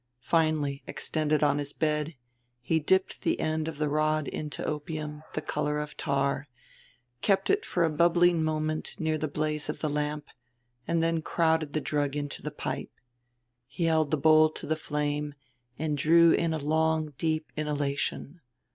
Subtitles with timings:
[0.23, 2.15] Finally, extended on his bed,
[2.59, 6.47] he dipped the end of the rod into opium the color of tar,
[7.21, 10.25] kept it for a bubbling moment near the blaze of the lamp,
[10.87, 12.89] and then crowded the drug into the pipe.
[13.67, 15.35] He held the bowl to the flame
[15.77, 18.41] and drew in a long deep inhalation.